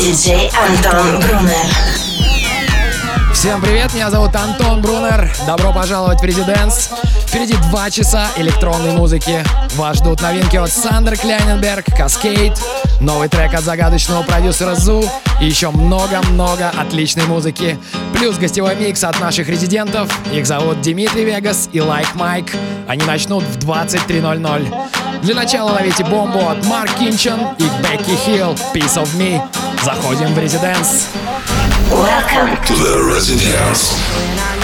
[0.00, 1.54] Диджей Антон Брунер.
[3.34, 5.30] Всем привет, меня зовут Антон Брунер.
[5.46, 6.88] Добро пожаловать в Residence.
[7.26, 9.44] Впереди два часа электронной музыки.
[9.76, 12.54] Вас ждут новинки от Sander Kleinenberg, Kaskade,
[13.02, 15.04] новый трек от загадочного продюсера ZHU
[15.38, 17.78] и еще много-много отличной музыки.
[18.14, 20.08] Плюс гостевой микс от наших резидентов.
[20.32, 22.46] Их зовут Dimitri Vegas и Like Mike.
[22.88, 25.20] Они начнут в 23.00.
[25.20, 29.42] Для начала ловите бомбу от Marc Kinchen и Becky Hill «Piece of Me».
[29.83, 31.09] Заходим в резиденс.
[31.91, 34.58] Welcome to the residence.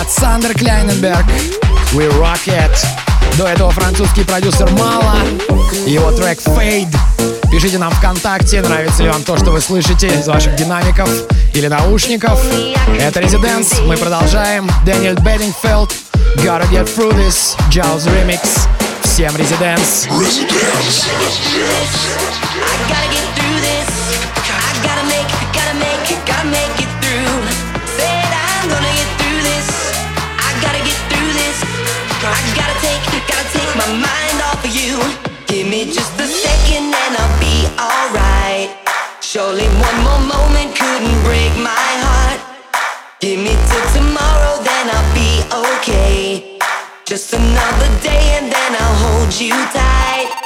[0.00, 1.24] От Sander Kleinenberg.
[1.92, 2.86] We Rock It.
[3.38, 5.16] До этого французский продюсер Мала.
[5.86, 6.94] Его трек Fade.
[7.50, 11.08] Пишите нам ВКонтакте, нравится ли вам то, что вы слышите из ваших динамиков
[11.54, 12.38] или наушников.
[13.00, 13.82] Это Residence.
[13.86, 14.70] Мы продолжаем.
[14.84, 15.92] Daniel Bedingfield.
[16.36, 17.56] Gotta get through this.
[17.70, 18.68] Jaws Remix.
[19.04, 20.06] Всем Residence.
[20.10, 21.06] Residence.
[33.76, 34.96] My mind off of you.
[35.46, 38.70] Give me just a second and I'll be alright.
[39.20, 42.40] Surely one more moment couldn't break my heart.
[43.20, 45.32] Give me till tomorrow, then I'll be
[45.66, 46.58] okay.
[47.04, 50.45] Just another day and then I'll hold you tight.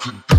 [0.00, 0.35] could do.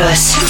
[0.00, 0.49] Плюс.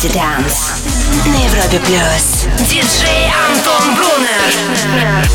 [0.00, 0.72] Residence
[1.26, 2.46] на Европе плюс.
[2.70, 5.28] Диджей Антон Брунер.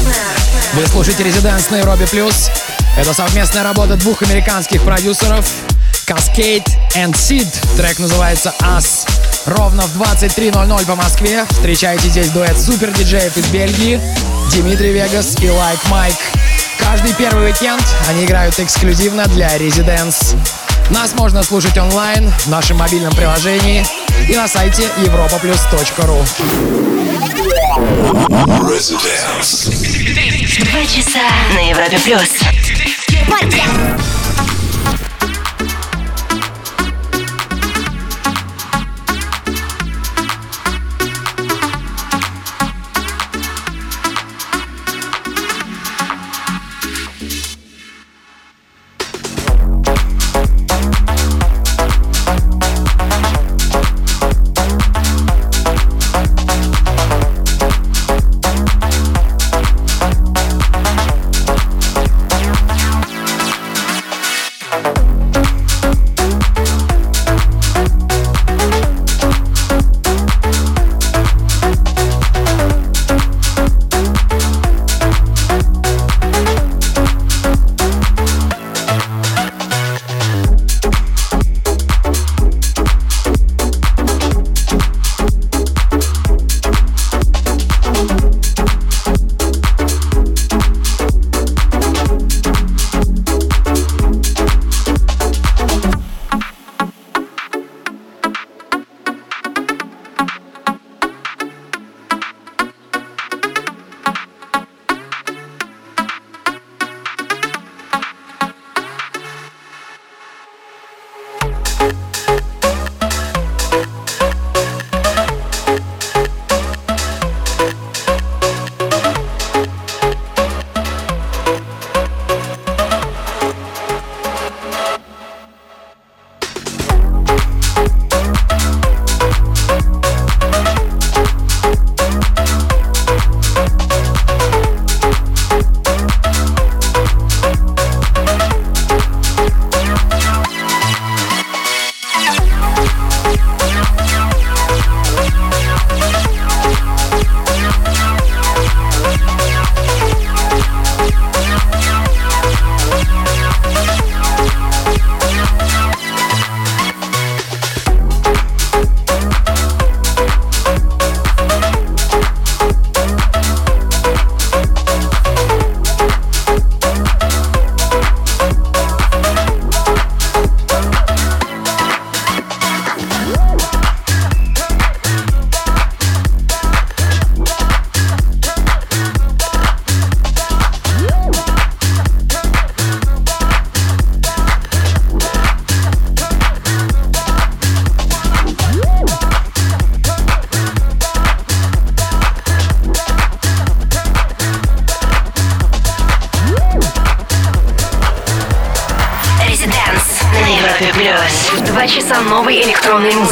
[0.73, 2.49] Вы слушаете Резиденс на Европе Плюс.
[2.97, 5.45] Это совместная работа двух американских продюсеров
[6.07, 7.47] Cascade and Sid.
[7.77, 9.07] Трек называется Us.
[9.45, 14.01] Ровно в 23.00 по Москве встречайте здесь дуэт супер диджеев из Бельгии
[14.51, 16.17] Димитрий Вегас и Like Mike.
[16.79, 20.35] Каждый первый уикенд они играют эксклюзивно для Residence.
[20.89, 23.85] Нас можно слушать онлайн в нашем мобильном приложении
[24.27, 26.25] и на сайте europaplus.ru.
[30.65, 31.19] Два часа
[31.53, 32.29] на Европе плюс.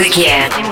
[0.04, 0.63] Электронной музыки.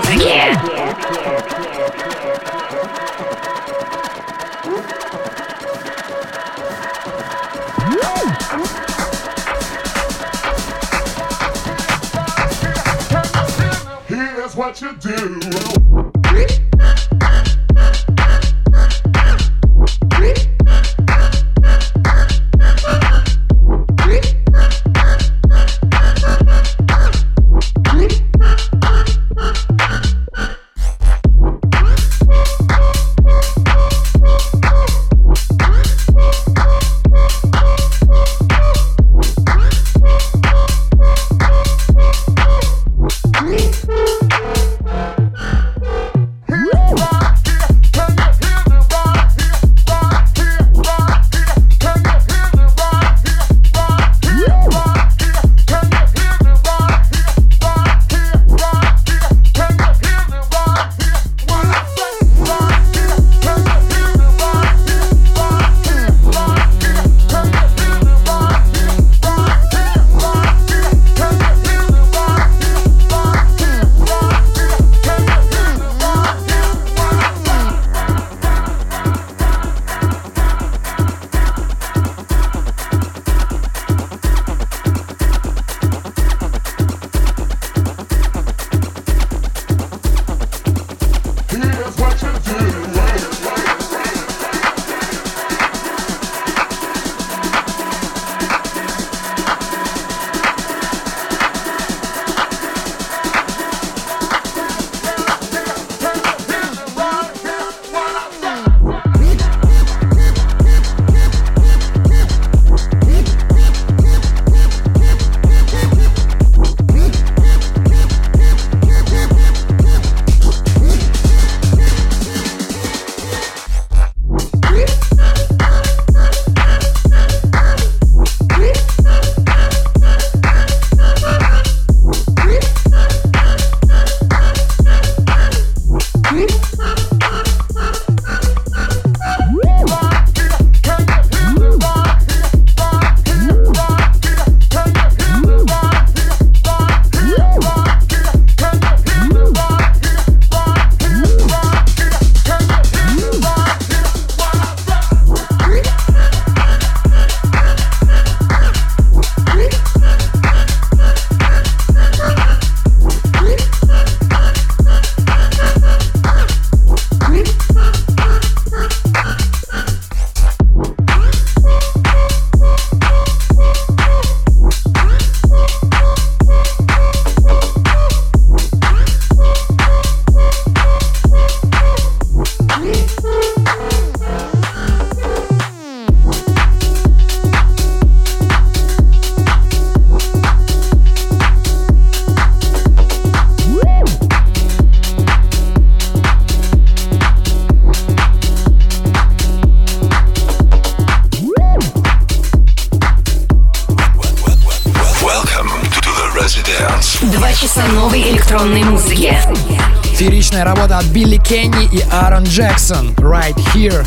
[211.11, 214.05] Билли Кенни и Аарон Джексон «Right Here».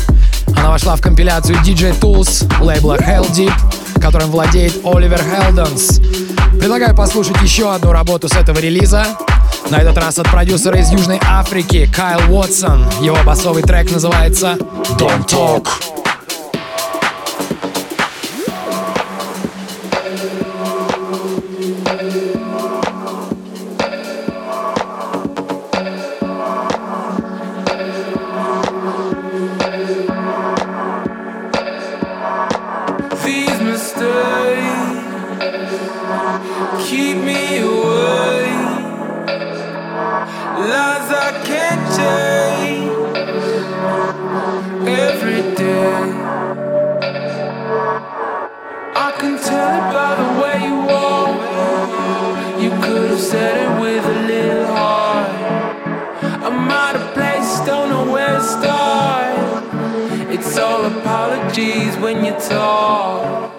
[0.55, 3.53] Она вошла в компиляцию DJ Tools лейбла Hell Deep,
[4.01, 5.99] которым владеет Оливер Хелденс.
[6.59, 9.05] Предлагаю послушать еще одну работу с этого релиза.
[9.69, 12.87] На этот раз от продюсера из Южной Африки Кайл Уотсон.
[13.01, 14.57] Его басовый трек называется
[14.97, 15.67] «Don't Talk».
[36.85, 38.45] keep me away.
[40.69, 42.91] Lies I can't change
[44.87, 46.03] every day.
[48.95, 51.35] I can tell it by the way you walk.
[52.61, 55.29] You could have said it with a little heart.
[56.45, 59.35] I'm out of place, don't know where to start.
[60.31, 63.54] It's all apologies when you talk.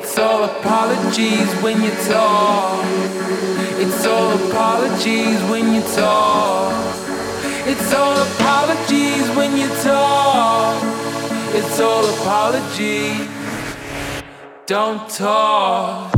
[0.00, 2.84] It's all apologies when you talk.
[3.82, 6.72] It's all apologies when you talk.
[7.66, 10.80] It's all apologies when you talk.
[11.52, 13.26] It's all apologies.
[14.66, 16.17] Don't talk.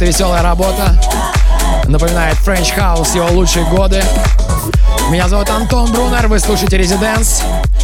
[0.00, 0.98] Эта веселая работа.
[1.84, 4.02] Напоминает French House его лучшие годы.
[5.10, 7.42] Меня зовут Антон Брунер, вы слушаете Residence.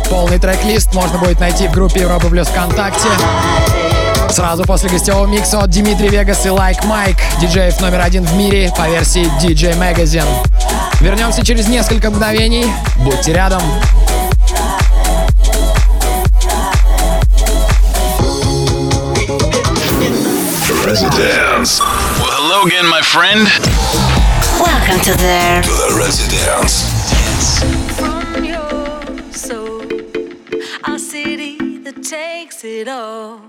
[0.08, 3.08] Полный трек-лист можно будет найти в группе Европа Плюс ВКонтакте.
[4.30, 8.72] Сразу после гостевого микса от Дмитрий Вегас и Like Mike, диджеев номер один в мире
[8.74, 10.24] по версии DJ Magazine.
[11.02, 12.64] Вернемся через несколько мгновений.
[12.96, 13.60] Будьте рядом.
[20.96, 21.78] Residence.
[21.80, 23.40] Well, hello again, my friend.
[24.58, 26.88] Welcome to the, to the Residence.
[27.98, 29.82] From your soul,
[30.84, 33.42] a city that takes it all.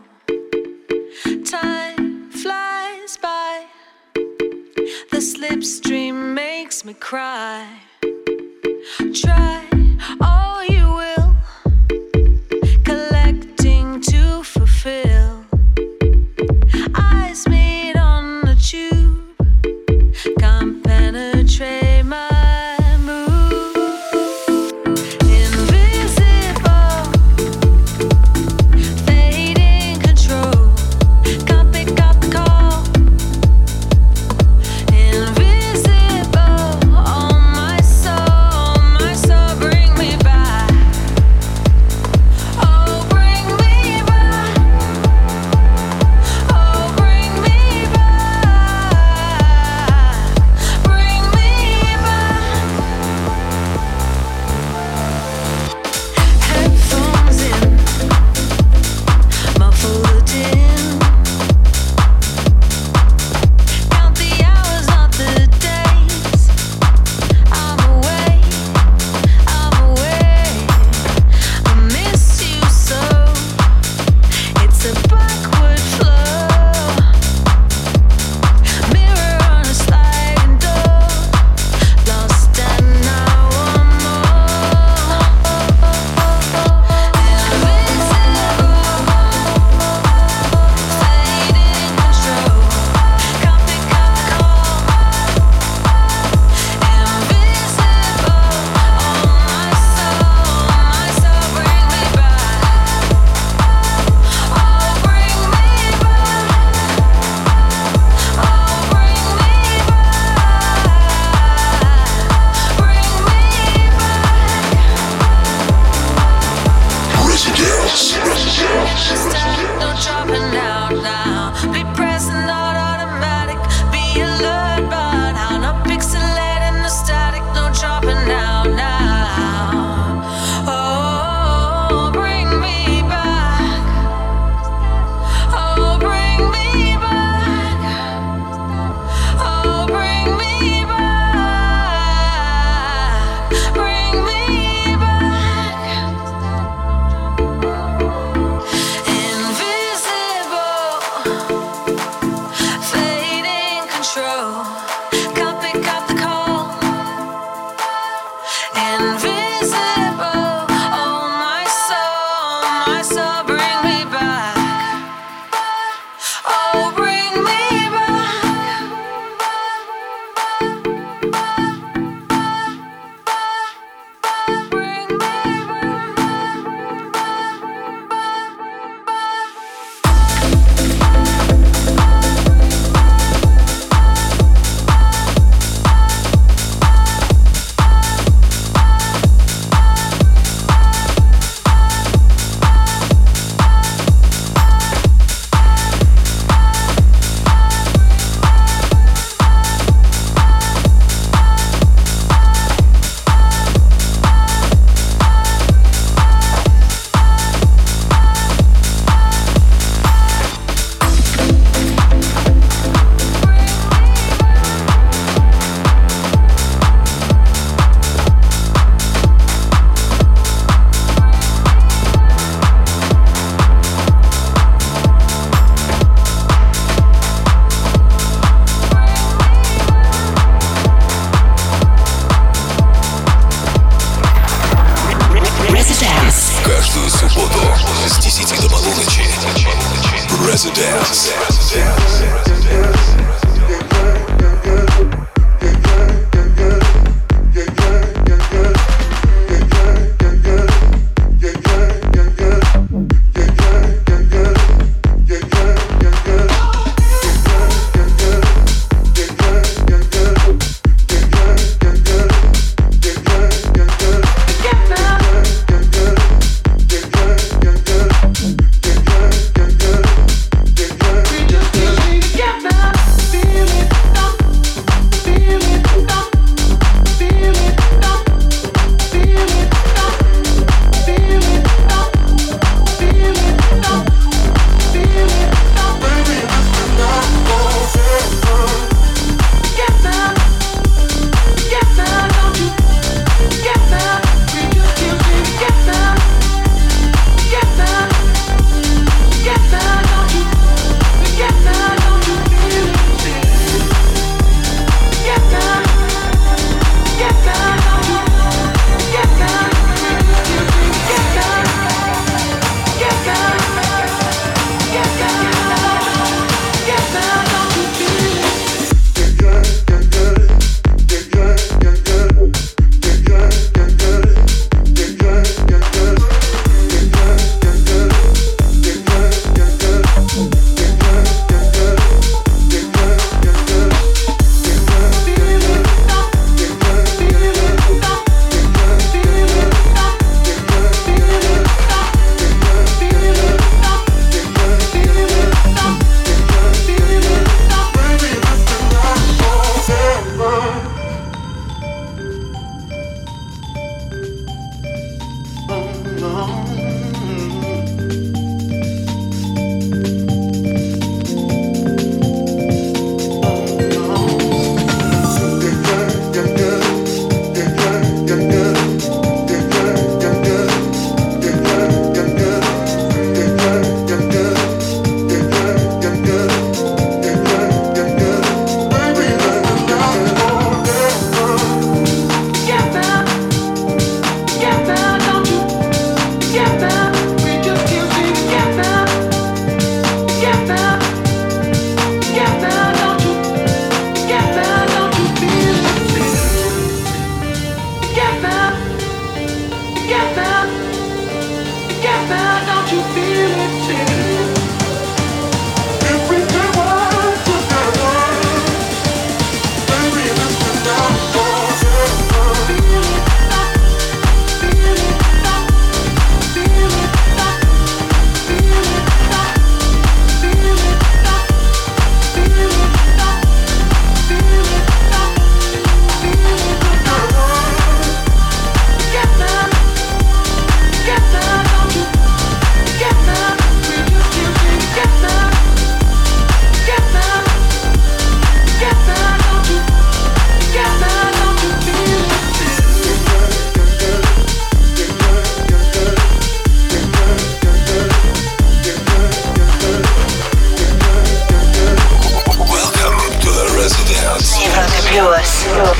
[1.46, 3.66] Time flies by,
[4.14, 7.66] the slipstream makes me cry.
[9.14, 9.66] Try
[10.20, 10.47] all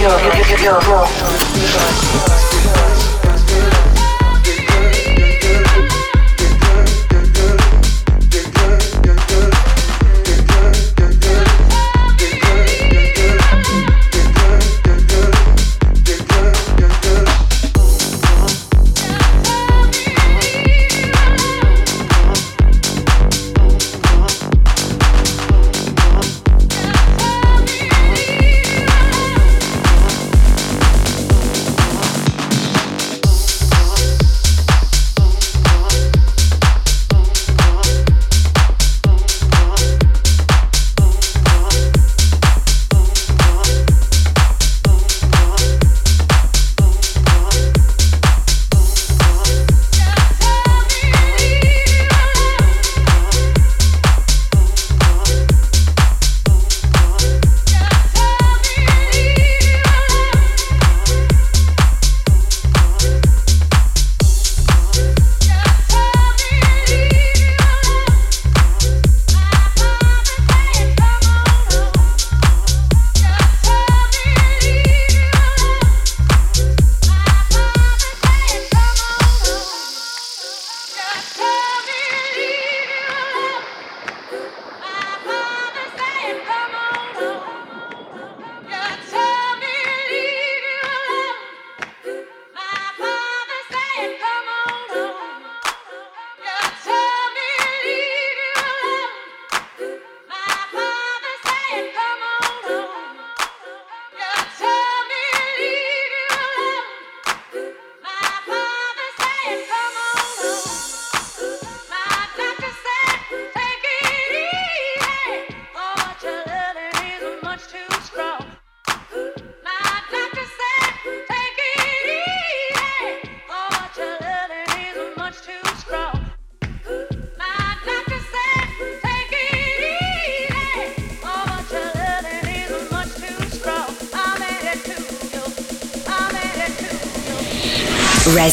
[0.08, 1.06] yo, yo, yo, yo,
[1.68, 2.37] yo.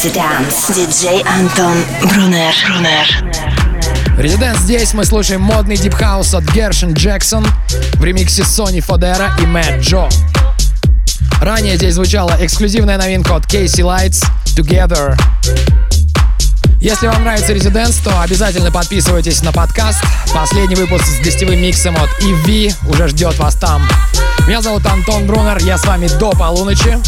[0.04, 0.74] Residence.
[0.74, 2.52] Диджей Антон Брунер.
[2.68, 4.18] Брунер.
[4.18, 7.46] Residence здесь мы слушаем модный deep house от Gershon Jackson
[7.94, 10.10] в ремиксе Sonny Fodera и Mat.Joe.
[11.40, 14.22] Ранее здесь звучала эксклюзивная новинка от Casey Lights
[14.54, 15.18] Together.
[16.80, 20.04] Если вам нравится Residence, то обязательно подписывайтесь на подкаст.
[20.34, 23.88] Последний выпуск с гостевым миксом от EV уже ждет вас там.
[24.46, 26.98] Меня зовут Антон Брунер, я с вами до полуночи.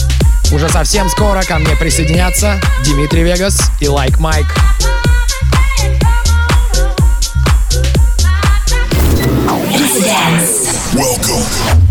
[0.52, 4.46] Уже совсем скоро ко мне присоединятся Дмитрий Вегас и Лайк Майк.
[10.94, 11.85] Welcome.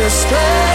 [0.00, 0.69] just time.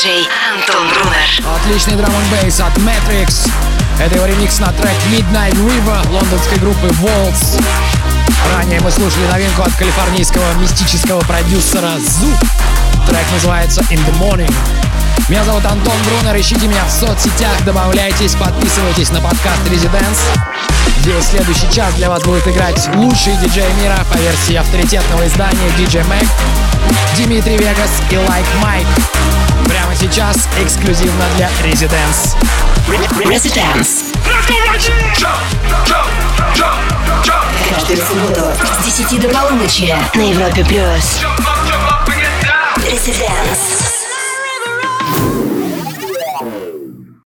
[0.00, 1.56] Диджей Антон Брунер.
[1.56, 3.50] Отличный драм бейс от Matrix.
[3.98, 7.62] Это его ремикс на трек Midnight River лондонской группы Waltz.
[8.54, 12.28] Ранее мы слушали новинку от калифорнийского мистического продюсера Зу.
[13.06, 14.54] Трек называется In the Morning.
[15.28, 20.20] Меня зовут Антон Брунер, ищите меня в соцсетях, добавляйтесь, подписывайтесь на подкаст Residence.
[21.04, 26.06] Весь следующий час для вас будет играть лучшие диджеи мира по версии авторитетного издания DJ
[26.08, 26.26] Mag,
[27.16, 29.49] Дмитрий Вегас и Like Mike
[30.00, 32.34] сейчас эксклюзивно для Residents.
[33.22, 34.04] Residents.
[37.68, 40.64] Каждую субботу с 10 до полуночи на Европе+.
[40.64, 41.20] плюс.
[42.78, 43.79] Residents.